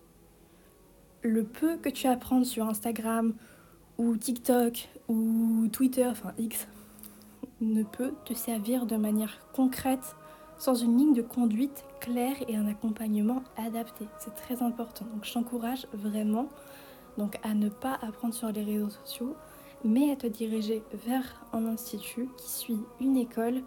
Le 1.22 1.44
peu 1.44 1.76
que 1.76 1.88
tu 1.88 2.06
apprends 2.06 2.44
sur 2.44 2.66
Instagram 2.66 3.34
ou 3.98 4.16
TikTok 4.16 4.88
ou 5.08 5.68
Twitter, 5.72 6.06
enfin 6.06 6.32
X, 6.38 6.66
ne 7.60 7.82
peut 7.82 8.12
te 8.24 8.34
servir 8.34 8.86
de 8.86 8.96
manière 8.96 9.38
concrète 9.54 10.16
sans 10.58 10.74
une 10.74 10.96
ligne 10.96 11.14
de 11.14 11.22
conduite 11.22 11.84
claire 12.00 12.36
et 12.48 12.56
un 12.56 12.66
accompagnement 12.66 13.42
adapté. 13.56 14.06
C'est 14.18 14.34
très 14.34 14.62
important. 14.62 15.04
Donc 15.12 15.24
je 15.24 15.32
t'encourage 15.32 15.86
vraiment 15.92 16.48
donc, 17.18 17.38
à 17.42 17.54
ne 17.54 17.68
pas 17.68 17.98
apprendre 18.02 18.34
sur 18.34 18.52
les 18.52 18.62
réseaux 18.62 18.90
sociaux, 18.90 19.36
mais 19.84 20.10
à 20.10 20.16
te 20.16 20.26
diriger 20.26 20.82
vers 21.06 21.46
un 21.52 21.66
institut 21.66 22.28
qui 22.36 22.50
suit 22.50 22.80
une 23.00 23.16
école 23.16 23.62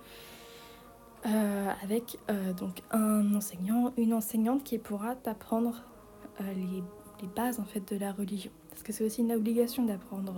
euh, 1.25 1.69
avec 1.83 2.17
euh, 2.29 2.53
donc 2.53 2.81
un 2.91 3.35
enseignant, 3.35 3.91
une 3.97 4.13
enseignante 4.13 4.63
qui 4.63 4.77
pourra 4.77 5.15
t'apprendre 5.15 5.83
euh, 6.39 6.43
les, 6.53 6.81
bases 7.35 7.59
en 7.59 7.65
fait 7.65 7.91
de 7.93 7.99
la 7.99 8.13
religion. 8.13 8.51
Parce 8.69 8.83
que 8.83 8.93
c'est 8.93 9.03
aussi 9.03 9.19
une 9.21 9.33
obligation 9.33 9.83
d'apprendre, 9.83 10.35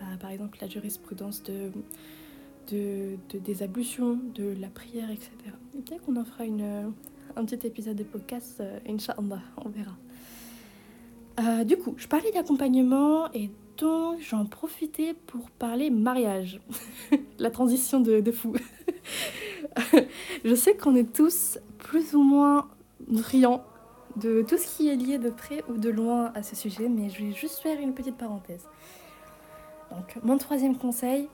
bah, 0.00 0.06
par 0.20 0.30
exemple, 0.30 0.58
la 0.60 0.68
jurisprudence 0.68 1.44
de 1.44 1.70
de, 2.68 3.16
des 3.32 3.62
ablutions, 3.62 4.18
de 4.34 4.54
la 4.58 4.68
prière, 4.68 5.10
etc. 5.10 5.30
Et 5.76 5.82
peut-être 5.82 6.02
qu'on 6.02 6.16
en 6.16 6.24
fera 6.24 6.44
un 6.44 7.44
petit 7.44 7.66
épisode 7.66 7.96
de 7.96 8.04
podcast, 8.04 8.62
Inch'Allah, 8.88 9.42
on 9.64 9.68
verra. 9.68 9.94
Du 11.64 11.76
coup, 11.76 11.94
je 11.98 12.08
parlais 12.08 12.32
d'accompagnement 12.32 13.30
et 13.32 13.50
donc 13.76 14.18
j'en 14.20 14.46
profitais 14.46 15.14
pour 15.26 15.50
parler 15.50 15.90
mariage. 15.90 16.60
la 17.38 17.50
transition 17.50 18.00
de 18.00 18.32
fou. 18.32 18.54
je 20.44 20.54
sais 20.54 20.76
qu'on 20.76 20.94
est 20.94 21.12
tous 21.12 21.58
plus 21.78 22.14
ou 22.14 22.22
moins 22.22 22.68
friands 23.22 23.64
de 24.16 24.42
tout 24.42 24.56
ce 24.56 24.76
qui 24.76 24.88
est 24.88 24.96
lié 24.96 25.18
de 25.18 25.30
près 25.30 25.64
ou 25.68 25.76
de 25.76 25.90
loin 25.90 26.32
à 26.34 26.42
ce 26.42 26.54
sujet, 26.54 26.88
mais 26.88 27.10
je 27.10 27.24
vais 27.24 27.32
juste 27.32 27.58
faire 27.58 27.80
une 27.80 27.94
petite 27.94 28.16
parenthèse. 28.16 28.66
Donc, 29.90 30.16
mon 30.22 30.38
troisième 30.38 30.76
conseil, 30.76 31.28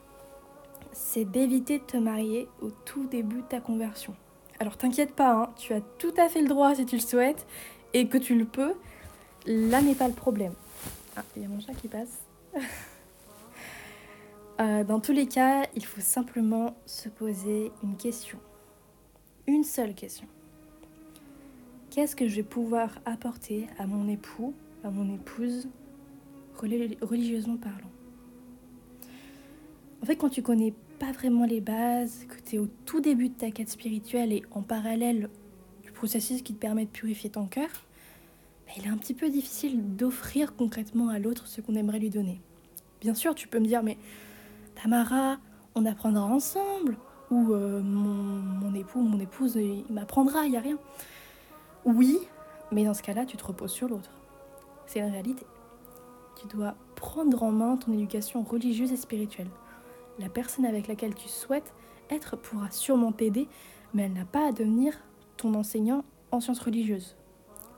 c'est 0.93 1.25
d'éviter 1.25 1.79
de 1.79 1.85
te 1.85 1.97
marier 1.97 2.49
au 2.61 2.71
tout 2.71 3.07
début 3.07 3.43
de 3.43 3.47
ta 3.47 3.61
conversion. 3.61 4.15
Alors 4.59 4.77
t'inquiète 4.77 5.15
pas, 5.15 5.33
hein, 5.33 5.51
tu 5.57 5.73
as 5.73 5.81
tout 5.81 6.13
à 6.19 6.29
fait 6.29 6.43
le 6.43 6.49
droit 6.49 6.75
si 6.75 6.85
tu 6.85 6.97
le 6.97 7.01
souhaites 7.01 7.47
et 7.95 8.09
que 8.09 8.19
tu 8.19 8.35
le 8.37 8.45
peux. 8.45 8.75
Là 9.47 9.81
n'est 9.81 9.95
pas 9.95 10.09
le 10.09 10.15
problème. 10.15 10.53
Ah, 11.17 11.23
il 11.37 11.43
y 11.43 11.45
a 11.45 11.49
mon 11.49 11.61
chat 11.61 11.73
qui 11.73 11.89
passe. 11.89 12.21
Euh, 14.61 14.85
dans 14.85 15.01
tous 15.01 15.13
les 15.13 15.27
cas, 15.27 15.67
il 15.75 15.85
faut 15.87 16.03
simplement 16.03 16.77
se 16.85 17.09
poser 17.09 17.73
une 17.83 17.97
question. 17.97 18.39
Une 19.47 19.65
seule 19.65 19.95
question. 19.95 20.27
Qu'est-ce 21.89 22.15
que 22.15 22.29
je 22.29 22.37
vais 22.37 22.43
pouvoir 22.43 22.91
apporter 23.07 23.69
à 23.79 23.87
mon 23.87 24.07
époux, 24.07 24.53
à 24.85 24.91
mon 24.91 25.15
épouse, 25.15 25.69
religieusement 26.55 27.57
parlant? 27.57 27.91
En 30.03 30.07
fait, 30.07 30.17
quand 30.17 30.29
tu 30.29 30.43
connais 30.43 30.75
pas 30.99 31.13
vraiment 31.13 31.47
les 31.47 31.63
bases, 31.63 32.27
que 32.29 32.41
tu 32.47 32.57
es 32.57 32.59
au 32.59 32.69
tout 32.85 33.01
début 33.01 33.31
de 33.31 33.35
ta 33.35 33.51
quête 33.51 33.71
spirituelle 33.71 34.31
et 34.31 34.43
en 34.51 34.61
parallèle 34.61 35.31
du 35.83 35.91
processus 35.91 36.43
qui 36.43 36.53
te 36.53 36.59
permet 36.59 36.85
de 36.85 36.91
purifier 36.91 37.31
ton 37.31 37.47
cœur, 37.47 37.71
bah, 38.67 38.73
il 38.77 38.85
est 38.85 38.91
un 38.91 38.99
petit 38.99 39.15
peu 39.15 39.31
difficile 39.31 39.97
d'offrir 39.97 40.55
concrètement 40.55 41.09
à 41.09 41.19
l'autre 41.19 41.47
ce 41.47 41.63
qu'on 41.63 41.77
aimerait 41.77 41.99
lui 41.99 42.11
donner. 42.11 42.43
Bien 43.01 43.15
sûr, 43.15 43.35
tu 43.35 43.49
peux 43.49 43.59
me 43.59 43.67
dire, 43.67 43.83
mais 43.83 43.97
Tamara, 44.83 45.37
on 45.75 45.85
apprendra 45.85 46.23
ensemble, 46.23 46.97
ou 47.31 47.53
euh, 47.53 47.83
mon, 47.83 48.15
mon, 48.15 48.75
époux 48.75 49.01
ou 49.01 49.05
mon 49.05 49.21
épouse, 49.21 49.57
il 49.57 49.85
m'apprendra, 49.91 50.45
il 50.45 50.53
n'y 50.53 50.57
a 50.57 50.61
rien. 50.61 50.79
Oui, 51.85 52.19
mais 52.73 52.85
dans 52.85 52.95
ce 52.95 53.03
cas-là, 53.03 53.27
tu 53.27 53.37
te 53.37 53.45
reposes 53.45 53.73
sur 53.73 53.89
l'autre. 53.89 54.11
C'est 54.87 55.01
la 55.01 55.09
réalité. 55.09 55.45
Tu 56.41 56.47
dois 56.47 56.75
prendre 56.97 57.43
en 57.43 57.51
main 57.51 57.77
ton 57.77 57.93
éducation 57.93 58.43
religieuse 58.43 58.93
et 58.93 58.97
spirituelle 58.97 59.51
la 60.21 60.29
personne 60.29 60.67
avec 60.67 60.87
laquelle 60.87 61.15
tu 61.15 61.29
souhaites 61.29 61.73
être 62.11 62.37
pourra 62.37 62.71
sûrement 62.71 63.13
t'aider, 63.13 63.49
mais 63.95 64.05
elle 64.05 64.13
n'a 64.13 64.25
pas 64.25 64.49
à 64.49 64.53
devenir 64.53 64.95
ton 65.37 65.55
enseignant 65.55 66.05
en 66.31 66.41
sciences 66.41 66.61
religieuses. 66.61 67.17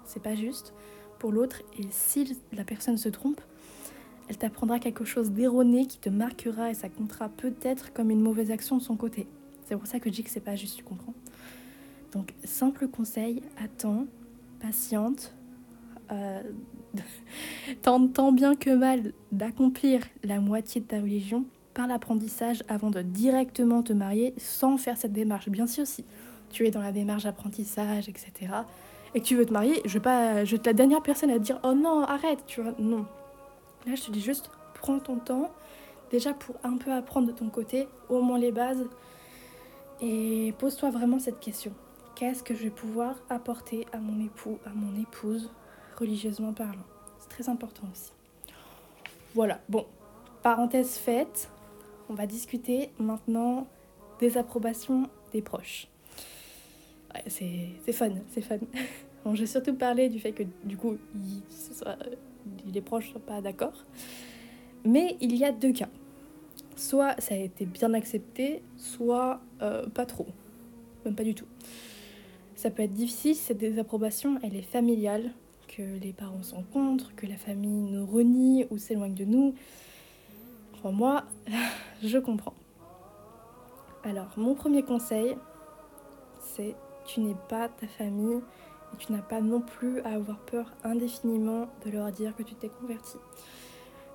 C'est 0.04 0.22
pas 0.22 0.34
juste 0.34 0.74
pour 1.18 1.32
l'autre, 1.32 1.62
et 1.78 1.86
si 1.90 2.36
la 2.52 2.64
personne 2.64 2.96
se 2.96 3.08
trompe, 3.08 3.40
elle 4.32 4.38
t'apprendra 4.38 4.78
quelque 4.78 5.04
chose 5.04 5.30
d'erroné 5.30 5.84
qui 5.84 5.98
te 5.98 6.08
marquera 6.08 6.70
et 6.70 6.74
ça 6.74 6.88
comptera 6.88 7.28
peut-être 7.28 7.92
comme 7.92 8.10
une 8.10 8.22
mauvaise 8.22 8.50
action 8.50 8.78
de 8.78 8.82
son 8.82 8.96
côté. 8.96 9.26
C'est 9.66 9.76
pour 9.76 9.86
ça 9.86 10.00
que 10.00 10.08
je 10.08 10.14
dis 10.14 10.24
que 10.24 10.30
c'est 10.30 10.40
pas 10.40 10.56
juste, 10.56 10.78
tu 10.78 10.82
comprends 10.82 11.12
Donc, 12.14 12.32
simple 12.42 12.88
conseil, 12.88 13.42
attends, 13.62 14.06
patiente, 14.58 15.34
euh, 16.12 16.42
tente 17.82 18.14
tant 18.14 18.32
bien 18.32 18.54
que 18.54 18.70
mal 18.70 19.12
d'accomplir 19.32 20.00
la 20.24 20.40
moitié 20.40 20.80
de 20.80 20.86
ta 20.86 20.98
religion 20.98 21.44
par 21.74 21.86
l'apprentissage 21.86 22.64
avant 22.68 22.88
de 22.88 23.02
directement 23.02 23.82
te 23.82 23.92
marier 23.92 24.32
sans 24.38 24.78
faire 24.78 24.96
cette 24.96 25.12
démarche. 25.12 25.50
Bien 25.50 25.66
sûr, 25.66 25.86
si 25.86 26.06
tu 26.48 26.66
es 26.66 26.70
dans 26.70 26.80
la 26.80 26.92
démarche 26.92 27.24
d'apprentissage, 27.24 28.08
etc., 28.08 28.32
et 29.14 29.20
que 29.20 29.26
tu 29.26 29.36
veux 29.36 29.44
te 29.44 29.52
marier, 29.52 29.82
je 29.84 29.92
vais 29.92 30.00
pas, 30.00 30.46
je 30.46 30.56
être 30.56 30.64
la 30.64 30.72
dernière 30.72 31.02
personne 31.02 31.28
à 31.28 31.34
te 31.34 31.44
dire 31.44 31.60
oh 31.64 31.74
non, 31.74 32.00
arrête, 32.00 32.44
tu 32.46 32.62
vois, 32.62 32.72
non. 32.78 33.04
Là, 33.86 33.94
je 33.94 34.02
te 34.02 34.10
dis 34.10 34.20
juste, 34.20 34.50
prends 34.74 34.98
ton 34.98 35.16
temps, 35.16 35.50
déjà 36.10 36.34
pour 36.34 36.56
un 36.62 36.76
peu 36.76 36.92
apprendre 36.92 37.26
de 37.26 37.32
ton 37.32 37.48
côté, 37.48 37.88
au 38.08 38.20
moins 38.20 38.38
les 38.38 38.52
bases, 38.52 38.88
et 40.00 40.54
pose-toi 40.58 40.90
vraiment 40.90 41.18
cette 41.18 41.40
question. 41.40 41.72
Qu'est-ce 42.14 42.42
que 42.42 42.54
je 42.54 42.64
vais 42.64 42.70
pouvoir 42.70 43.16
apporter 43.30 43.86
à 43.92 43.98
mon 43.98 44.24
époux, 44.24 44.58
à 44.66 44.70
mon 44.70 45.00
épouse, 45.00 45.50
religieusement 45.98 46.52
parlant? 46.52 46.84
C'est 47.18 47.28
très 47.28 47.48
important 47.48 47.84
aussi. 47.92 48.12
Voilà, 49.34 49.60
bon, 49.68 49.86
parenthèse 50.42 50.96
faite, 50.96 51.50
on 52.08 52.14
va 52.14 52.26
discuter 52.26 52.90
maintenant 52.98 53.66
des 54.18 54.36
approbations 54.36 55.08
des 55.32 55.40
proches. 55.40 55.88
Ouais, 57.14 57.24
c'est 57.26 57.92
fun, 57.92 58.10
c'est 58.28 58.42
fun. 58.42 58.58
Bon, 59.24 59.36
J'ai 59.36 59.46
surtout 59.46 59.74
parlé 59.74 60.08
du 60.08 60.18
fait 60.18 60.32
que 60.32 60.42
du 60.64 60.76
coup, 60.76 60.96
les 62.72 62.80
proches 62.80 63.08
ne 63.08 63.12
sont 63.14 63.20
pas 63.20 63.40
d'accord. 63.40 63.84
Mais 64.84 65.16
il 65.20 65.36
y 65.36 65.44
a 65.44 65.52
deux 65.52 65.72
cas. 65.72 65.88
Soit 66.76 67.20
ça 67.20 67.34
a 67.34 67.38
été 67.38 67.66
bien 67.66 67.94
accepté, 67.94 68.62
soit 68.76 69.40
euh, 69.60 69.86
pas 69.88 70.06
trop. 70.06 70.26
Même 71.04 71.14
pas 71.14 71.24
du 71.24 71.34
tout. 71.34 71.46
Ça 72.54 72.70
peut 72.70 72.82
être 72.82 72.92
difficile, 72.92 73.34
cette 73.34 73.58
désapprobation, 73.58 74.38
elle 74.42 74.56
est 74.56 74.62
familiale, 74.62 75.32
que 75.68 75.82
les 75.82 76.12
parents 76.12 76.42
s'en 76.42 76.62
contre, 76.62 77.14
que 77.14 77.26
la 77.26 77.36
famille 77.36 77.90
nous 77.90 78.06
renie 78.06 78.66
ou 78.70 78.78
s'éloigne 78.78 79.14
de 79.14 79.24
nous, 79.24 79.54
moi, 80.90 81.24
je 82.02 82.18
comprends. 82.18 82.54
Alors, 84.02 84.32
mon 84.36 84.54
premier 84.54 84.82
conseil, 84.82 85.36
c'est 86.40 86.74
tu 87.06 87.20
n'es 87.20 87.36
pas 87.48 87.68
ta 87.68 87.86
famille 87.86 88.40
tu 88.98 89.12
n'as 89.12 89.22
pas 89.22 89.40
non 89.40 89.60
plus 89.60 90.00
à 90.00 90.10
avoir 90.10 90.38
peur 90.38 90.72
indéfiniment 90.84 91.68
de 91.84 91.90
leur 91.90 92.10
dire 92.10 92.34
que 92.36 92.42
tu 92.42 92.54
t'es 92.54 92.68
converti. 92.68 93.16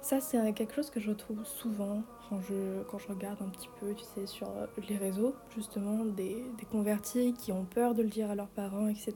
Ça, 0.02 0.20
c'est 0.22 0.54
quelque 0.54 0.74
chose 0.74 0.90
que 0.90 1.00
je 1.00 1.12
trouve 1.12 1.44
souvent 1.44 2.04
quand 2.30 2.40
je, 2.42 2.84
regarde 3.10 3.42
un 3.42 3.50
petit 3.50 3.70
peu, 3.80 3.94
tu 3.94 4.04
sais, 4.04 4.26
sur 4.26 4.48
les 4.88 4.98
réseaux, 4.98 5.36
justement, 5.56 6.06
des, 6.06 6.44
des 6.58 6.66
convertis 6.66 7.34
qui 7.34 7.52
ont 7.52 7.66
peur 7.66 7.94
de 7.94 8.04
le 8.04 8.10
dire 8.10 8.30
à 8.30 8.36
leurs 8.36 8.48
parents, 8.48 8.88
etc. 8.88 9.14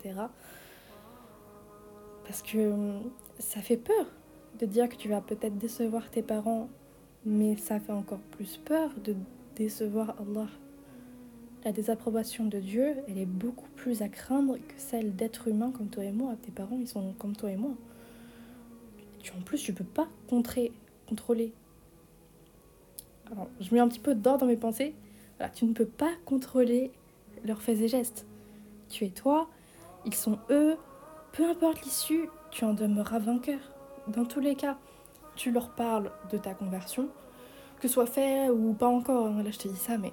Parce 2.26 2.42
que 2.42 2.72
hum, 2.72 3.12
ça 3.40 3.62
fait 3.62 3.78
peur 3.78 4.06
de 4.60 4.66
dire 4.66 4.90
que 4.90 4.96
tu 4.96 5.08
vas 5.08 5.22
peut-être 5.22 5.58
décevoir 5.58 6.10
tes 6.10 6.22
parents 6.22 6.70
mais 7.26 7.56
ça 7.58 7.80
fait 7.80 7.92
encore 7.92 8.22
plus 8.32 8.58
peur 8.58 8.90
de 9.04 9.16
décevoir 9.56 10.16
Allah. 10.20 10.48
La 11.64 11.72
désapprobation 11.72 12.46
de 12.46 12.60
Dieu, 12.60 12.96
elle 13.08 13.18
est 13.18 13.26
beaucoup 13.26 13.70
plus 13.76 14.02
à 14.02 14.10
craindre 14.10 14.56
que 14.58 14.74
celle 14.78 15.16
d'êtres 15.16 15.48
humains 15.48 15.72
comme 15.72 15.90
toi 15.90 16.04
et 16.04 16.12
moi. 16.12 16.36
Tes 16.42 16.52
parents, 16.52 16.78
ils 16.80 16.88
sont 16.88 17.14
comme 17.20 17.36
toi 17.36 17.52
et 17.52 17.58
moi. 17.58 17.72
Tu, 19.22 19.32
en 19.34 19.42
plus, 19.42 19.62
tu 19.62 19.74
peux 19.74 19.84
pas 19.84 20.08
contrer, 20.28 20.72
contrôler. 21.08 21.54
Alors, 23.32 23.48
je 23.60 23.74
mets 23.74 23.80
un 23.80 23.88
petit 23.88 24.00
peu 24.00 24.16
d'ordre 24.16 24.42
dans 24.42 24.48
mes 24.48 24.58
pensées. 24.58 24.96
Tu 25.56 25.66
ne 25.66 25.74
peux 25.74 25.86
pas 25.86 26.12
contrôler 26.26 26.92
leurs 27.46 27.62
faits 27.62 27.80
et 27.80 27.88
gestes. 27.88 28.26
Tu 28.90 29.06
es 29.06 29.10
toi, 29.10 29.48
ils 30.06 30.16
sont 30.16 30.40
eux. 30.50 30.76
Peu 31.32 31.48
importe 31.50 31.84
l'issue, 31.84 32.28
tu 32.50 32.66
en 32.66 32.74
demeureras 32.74 33.20
vainqueur. 33.20 33.60
Dans 34.08 34.26
tous 34.26 34.40
les 34.40 34.56
cas, 34.56 34.78
tu 35.36 35.52
leur 35.52 35.70
parles 35.70 36.12
de 36.32 36.38
ta 36.38 36.54
conversion, 36.54 37.08
que 37.80 37.88
soit 37.88 38.06
fait 38.06 38.50
ou 38.50 38.74
pas 38.74 38.88
encore. 38.88 39.30
Là, 39.30 39.52
je 39.52 39.60
te 39.60 39.68
dis 39.68 39.78
ça, 39.78 39.98
mais 39.98 40.12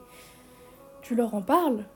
tu 1.09 1.15
leur 1.15 1.35
en 1.35 1.41
parles, 1.41 1.87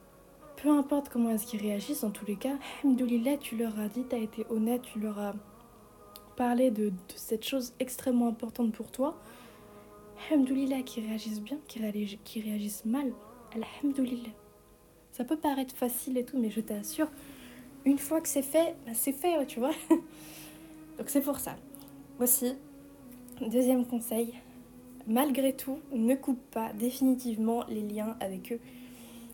peu 0.56 0.70
importe 0.70 1.10
comment 1.10 1.28
est-ce 1.28 1.44
qu'ils 1.46 1.60
réagissent, 1.60 2.00
dans 2.00 2.10
tous 2.10 2.24
les 2.24 2.36
cas, 2.36 2.56
Alhamdoulilah, 2.82 3.36
tu 3.36 3.58
leur 3.58 3.78
as 3.78 3.88
dit, 3.88 4.04
tu 4.08 4.16
as 4.16 4.18
été 4.18 4.46
honnête, 4.48 4.80
tu 4.80 5.00
leur 5.00 5.18
as 5.18 5.34
parlé 6.34 6.70
de, 6.70 6.90
cette 7.14 7.44
chose 7.44 7.74
extrêmement 7.78 8.28
importante 8.28 8.72
pour 8.72 8.90
toi. 8.90 9.20
Alhamdoulilah, 10.30 10.80
qui 10.80 11.02
réagissent 11.02 11.42
bien, 11.42 11.58
qui, 11.68 11.78
qui 12.24 12.40
réagissent 12.40 12.86
mal. 12.86 13.12
Alhamdoulilah. 13.54 14.30
Ça 15.10 15.24
peut 15.24 15.36
paraître 15.36 15.76
facile 15.76 16.16
et 16.16 16.24
tout, 16.24 16.38
mais 16.38 16.48
je 16.48 16.62
t'assure, 16.62 17.10
une 17.84 17.98
fois 17.98 18.22
que 18.22 18.28
c'est 18.28 18.40
fait, 18.40 18.76
bah, 18.86 18.92
c'est 18.94 19.12
fait, 19.12 19.44
tu 19.44 19.58
vois. 19.58 19.74
Donc 20.96 21.08
c'est 21.08 21.20
pour 21.20 21.38
ça. 21.38 21.56
Aussi, 22.18 22.54
deuxième 23.42 23.84
conseil, 23.84 24.32
malgré 25.06 25.52
tout, 25.52 25.80
ne 25.92 26.14
coupe 26.14 26.40
pas 26.50 26.72
définitivement 26.72 27.62
les 27.68 27.82
liens 27.82 28.16
avec 28.18 28.52
eux 28.52 28.60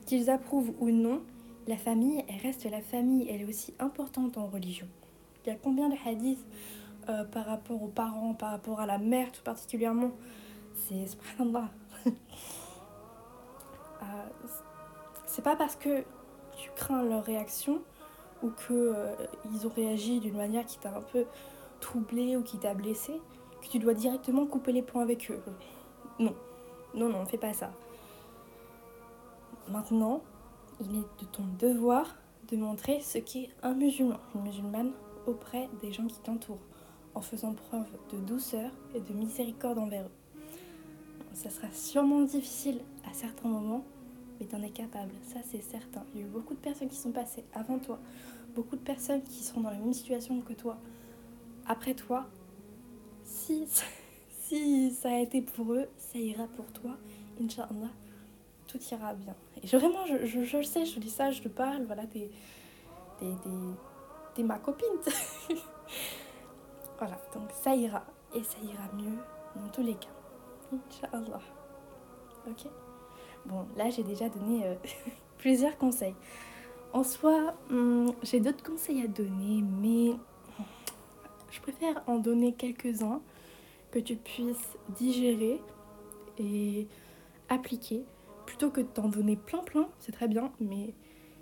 Qu'ils 0.08 0.30
approuvent 0.30 0.72
ou 0.80 0.88
non, 0.90 1.20
la 1.66 1.76
famille, 1.76 2.24
elle 2.30 2.40
reste 2.40 2.64
la 2.64 2.80
famille, 2.80 3.26
elle 3.28 3.42
est 3.42 3.44
aussi 3.44 3.74
importante 3.78 4.38
en 4.38 4.46
religion. 4.46 4.86
Il 5.44 5.50
y 5.50 5.52
a 5.52 5.58
combien 5.62 5.90
de 5.90 5.96
hadiths 6.02 6.46
euh, 7.10 7.24
par 7.24 7.44
rapport 7.44 7.82
aux 7.82 7.88
parents, 7.88 8.32
par 8.32 8.52
rapport 8.52 8.80
à 8.80 8.86
la 8.86 8.96
mère 8.96 9.30
tout 9.32 9.42
particulièrement? 9.42 10.12
C'est 10.76 11.08
subhanallah. 11.08 11.68
euh, 12.06 12.12
c'est 15.26 15.42
pas 15.42 15.56
parce 15.56 15.76
que 15.76 16.02
tu 16.56 16.70
crains 16.74 17.02
leur 17.02 17.22
réaction 17.22 17.82
ou 18.42 18.48
que 18.48 18.72
euh, 18.72 19.14
ont 19.66 19.72
réagi 19.76 20.20
d'une 20.20 20.38
manière 20.38 20.64
qui 20.64 20.78
t'a 20.78 20.96
un 20.96 21.02
peu 21.02 21.26
troublé 21.80 22.34
ou 22.38 22.42
qui 22.42 22.56
t'a 22.56 22.72
blessé 22.72 23.20
que 23.60 23.68
tu 23.68 23.78
dois 23.78 23.92
directement 23.92 24.46
couper 24.46 24.72
les 24.72 24.80
points 24.80 25.02
avec 25.02 25.30
eux. 25.30 25.42
Non, 26.18 26.34
non, 26.94 27.10
non, 27.10 27.26
fais 27.26 27.36
pas 27.36 27.52
ça. 27.52 27.72
Maintenant, 29.70 30.22
il 30.80 30.86
est 30.96 31.22
de 31.22 31.26
ton 31.30 31.44
devoir 31.58 32.16
de 32.50 32.56
montrer 32.56 33.00
ce 33.02 33.18
qu'est 33.18 33.50
un 33.62 33.74
musulman, 33.74 34.16
une 34.34 34.42
musulmane, 34.42 34.92
auprès 35.26 35.68
des 35.82 35.92
gens 35.92 36.06
qui 36.06 36.18
t'entourent, 36.20 36.66
en 37.14 37.20
faisant 37.20 37.52
preuve 37.52 37.86
de 38.10 38.18
douceur 38.18 38.70
et 38.94 39.00
de 39.00 39.12
miséricorde 39.12 39.78
envers 39.78 40.06
eux. 40.06 40.10
Ça 41.34 41.50
sera 41.50 41.70
sûrement 41.72 42.22
difficile 42.22 42.80
à 43.08 43.12
certains 43.12 43.48
moments, 43.48 43.84
mais 44.40 44.46
t'en 44.46 44.62
es 44.62 44.70
capable, 44.70 45.12
ça 45.22 45.40
c'est 45.44 45.60
certain. 45.60 46.02
Il 46.14 46.20
y 46.20 46.24
a 46.24 46.26
eu 46.26 46.30
beaucoup 46.30 46.54
de 46.54 46.60
personnes 46.60 46.88
qui 46.88 46.96
sont 46.96 47.12
passées 47.12 47.44
avant 47.52 47.78
toi, 47.78 47.98
beaucoup 48.54 48.76
de 48.76 48.80
personnes 48.80 49.22
qui 49.22 49.42
seront 49.42 49.60
dans 49.60 49.70
la 49.70 49.78
même 49.78 49.92
situation 49.92 50.40
que 50.40 50.54
toi 50.54 50.78
après 51.66 51.94
toi. 51.94 52.26
Si, 53.24 53.66
si 54.40 54.90
ça 54.94 55.10
a 55.10 55.18
été 55.18 55.42
pour 55.42 55.74
eux, 55.74 55.88
ça 55.98 56.18
ira 56.18 56.46
pour 56.56 56.72
toi, 56.72 56.96
Inch'Allah 57.38 57.90
tout 58.68 58.78
ira 58.92 59.14
bien. 59.14 59.34
Et 59.62 59.66
vraiment, 59.66 60.06
je, 60.06 60.24
je, 60.26 60.44
je, 60.44 60.62
sais, 60.62 60.84
je 60.84 61.00
dis 61.00 61.10
ça, 61.10 61.30
je 61.30 61.42
te 61.42 61.48
parle, 61.48 61.84
voilà, 61.86 62.06
t'es, 62.06 62.30
t'es, 63.18 64.42
ma 64.42 64.58
copine. 64.58 64.86
voilà, 66.98 67.18
donc 67.34 67.50
ça 67.52 67.74
ira. 67.74 68.04
Et 68.34 68.42
ça 68.44 68.58
ira 68.62 68.84
mieux 68.94 69.16
dans 69.56 69.68
tous 69.72 69.82
les 69.82 69.94
cas. 69.94 70.08
Inch'Allah. 70.72 71.40
Ok? 72.46 72.70
Bon, 73.46 73.66
là, 73.76 73.88
j'ai 73.90 74.02
déjà 74.02 74.28
donné 74.28 74.66
euh, 74.66 74.74
plusieurs 75.38 75.76
conseils. 75.78 76.14
En 76.92 77.02
soi, 77.02 77.54
hmm, 77.70 78.10
j'ai 78.22 78.40
d'autres 78.40 78.62
conseils 78.62 79.02
à 79.02 79.08
donner, 79.08 79.62
mais 79.62 80.14
je 81.50 81.60
préfère 81.60 82.02
en 82.06 82.18
donner 82.18 82.52
quelques-uns 82.52 83.20
que 83.90 83.98
tu 83.98 84.16
puisses 84.16 84.76
digérer 84.90 85.60
et 86.38 86.86
appliquer 87.48 88.04
plutôt 88.48 88.70
que 88.70 88.80
de 88.80 88.86
t'en 88.86 89.08
donner 89.08 89.36
plein 89.36 89.58
plein, 89.58 89.90
c'est 89.98 90.12
très 90.12 90.26
bien, 90.26 90.50
mais 90.58 90.94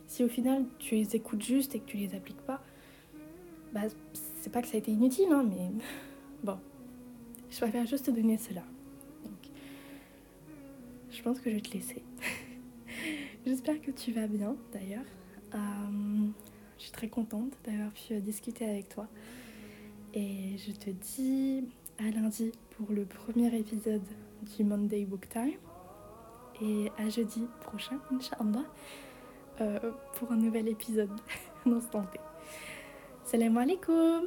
si 0.08 0.24
au 0.24 0.28
final 0.28 0.64
tu 0.80 0.96
les 0.96 1.14
écoutes 1.14 1.40
juste 1.40 1.76
et 1.76 1.78
que 1.78 1.86
tu 1.86 1.96
les 1.96 2.16
appliques 2.16 2.40
pas, 2.40 2.60
bah 3.72 3.82
c'est 4.40 4.50
pas 4.50 4.60
que 4.60 4.66
ça 4.66 4.74
a 4.74 4.78
été 4.78 4.90
inutile, 4.90 5.28
hein, 5.30 5.44
mais 5.48 5.70
bon, 6.42 6.58
je 7.48 7.58
préfère 7.58 7.86
juste 7.86 8.06
te 8.06 8.10
donner 8.10 8.38
cela. 8.38 8.62
Donc, 9.22 9.38
je 11.12 11.22
pense 11.22 11.38
que 11.38 11.48
je 11.48 11.54
vais 11.54 11.60
te 11.62 11.74
laisser. 11.74 12.02
J'espère 13.46 13.80
que 13.80 13.92
tu 13.92 14.10
vas 14.10 14.26
bien 14.26 14.56
d'ailleurs. 14.72 15.06
Euh, 15.54 16.26
je 16.76 16.82
suis 16.82 16.92
très 16.92 17.08
contente 17.08 17.52
d'avoir 17.64 17.92
pu 17.92 18.20
discuter 18.20 18.68
avec 18.68 18.88
toi. 18.88 19.06
Et 20.12 20.56
je 20.58 20.72
te 20.72 20.90
dis 20.90 21.68
à 21.98 22.10
lundi 22.10 22.50
pour 22.70 22.92
le 22.92 23.04
premier 23.04 23.56
épisode 23.56 24.02
du 24.56 24.64
Monday 24.64 25.04
Book 25.04 25.28
Time 25.28 25.52
et 26.60 26.92
à 26.98 27.08
jeudi 27.08 27.46
prochain, 27.60 27.98
Inch'Allah, 28.12 28.64
euh, 29.60 29.92
pour 30.14 30.32
un 30.32 30.36
nouvel 30.36 30.68
épisode 30.68 31.10
d'instant 31.66 32.02
T. 32.04 32.20
Salam 33.24 33.56
alaikum 33.56 34.24